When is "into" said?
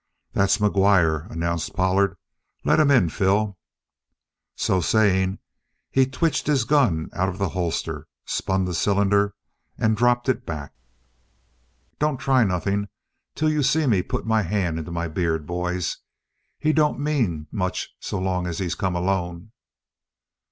14.79-14.89